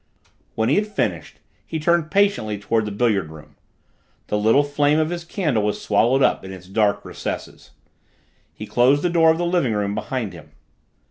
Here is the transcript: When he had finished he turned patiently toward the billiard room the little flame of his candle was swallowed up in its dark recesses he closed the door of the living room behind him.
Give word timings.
When 0.55 0.69
he 0.69 0.77
had 0.77 0.87
finished 0.87 1.39
he 1.63 1.77
turned 1.77 2.09
patiently 2.09 2.57
toward 2.57 2.85
the 2.85 2.91
billiard 2.91 3.29
room 3.29 3.55
the 4.29 4.37
little 4.39 4.63
flame 4.63 4.97
of 4.97 5.11
his 5.11 5.23
candle 5.23 5.61
was 5.61 5.79
swallowed 5.79 6.23
up 6.23 6.43
in 6.43 6.51
its 6.51 6.67
dark 6.67 7.05
recesses 7.05 7.69
he 8.51 8.65
closed 8.65 9.03
the 9.03 9.11
door 9.11 9.29
of 9.29 9.37
the 9.37 9.45
living 9.45 9.73
room 9.73 9.93
behind 9.93 10.33
him. 10.33 10.53